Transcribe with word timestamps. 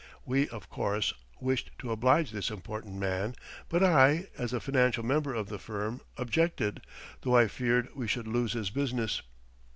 We, 0.25 0.49
of 0.49 0.67
course, 0.67 1.13
wished 1.39 1.69
to 1.77 1.91
oblige 1.91 2.31
this 2.31 2.49
important 2.49 2.95
man, 2.95 3.35
but 3.69 3.83
I, 3.83 4.29
as 4.35 4.49
the 4.49 4.59
financial 4.59 5.03
member 5.05 5.35
of 5.35 5.47
the 5.47 5.59
firm, 5.59 6.01
objected, 6.17 6.81
though 7.21 7.35
I 7.37 7.47
feared 7.47 7.89
we 7.93 8.07
should 8.07 8.25
lose 8.27 8.53
his 8.53 8.71
business. 8.71 9.21